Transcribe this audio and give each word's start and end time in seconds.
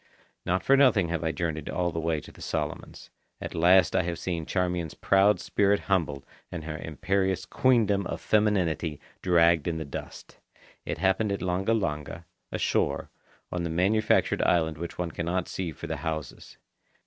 Not 0.47 0.63
for 0.63 0.75
nothing 0.75 1.09
have 1.09 1.23
I 1.23 1.31
journeyed 1.31 1.69
all 1.69 1.91
the 1.91 1.99
way 1.99 2.19
to 2.21 2.31
the 2.31 2.41
Solomons. 2.41 3.11
At 3.39 3.53
last 3.53 3.95
I 3.95 4.01
have 4.01 4.17
seen 4.17 4.47
Charmian's 4.47 4.95
proud 4.95 5.39
spirit 5.39 5.81
humbled 5.81 6.25
and 6.51 6.63
her 6.63 6.75
imperious 6.79 7.45
queendom 7.45 8.07
of 8.07 8.19
femininity 8.19 8.99
dragged 9.21 9.67
in 9.67 9.77
the 9.77 9.85
dust. 9.85 10.39
It 10.87 10.97
happened 10.97 11.31
at 11.31 11.41
Langa 11.41 11.79
Langa, 11.79 12.23
ashore, 12.51 13.11
on 13.51 13.61
the 13.61 13.69
manufactured 13.69 14.41
island 14.41 14.79
which 14.79 14.97
one 14.97 15.11
cannot 15.11 15.47
see 15.47 15.71
for 15.71 15.85
the 15.85 15.97
houses. 15.97 16.57